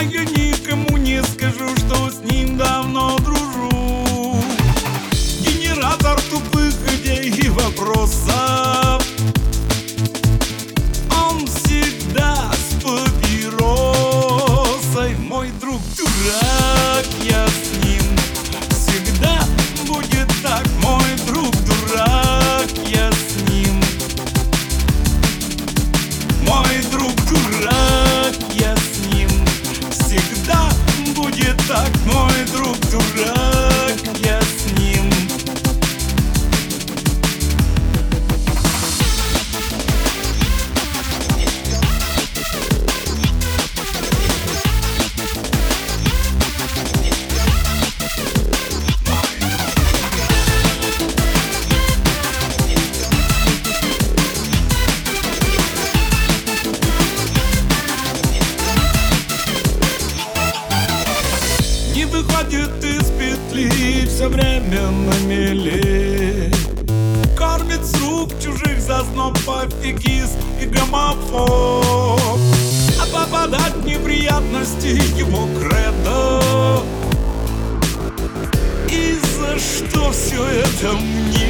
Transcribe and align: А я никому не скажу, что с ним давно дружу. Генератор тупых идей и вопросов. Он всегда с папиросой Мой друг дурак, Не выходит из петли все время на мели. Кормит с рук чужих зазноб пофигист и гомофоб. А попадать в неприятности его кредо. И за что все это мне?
А 0.00 0.02
я 0.02 0.24
никому 0.24 0.96
не 0.96 1.22
скажу, 1.22 1.68
что 1.76 2.10
с 2.10 2.20
ним 2.20 2.56
давно 2.56 3.18
дружу. 3.18 4.42
Генератор 5.42 6.18
тупых 6.30 6.74
идей 6.94 7.28
и 7.28 7.50
вопросов. 7.50 9.04
Он 11.22 11.46
всегда 11.46 12.50
с 12.50 12.82
папиросой 12.82 13.96
Мой 15.18 15.50
друг 15.60 15.82
дурак, 15.98 16.69
Не 61.94 62.04
выходит 62.04 62.84
из 62.84 63.10
петли 63.18 64.06
все 64.06 64.28
время 64.28 64.90
на 64.90 65.18
мели. 65.26 66.52
Кормит 67.36 67.84
с 67.84 68.00
рук 68.00 68.30
чужих 68.40 68.80
зазноб 68.80 69.36
пофигист 69.44 70.38
и 70.62 70.66
гомофоб. 70.66 72.38
А 73.00 73.06
попадать 73.12 73.74
в 73.74 73.84
неприятности 73.84 75.00
его 75.18 75.48
кредо. 75.58 76.84
И 78.88 79.18
за 79.38 79.58
что 79.58 80.12
все 80.12 80.44
это 80.46 80.92
мне? 80.92 81.49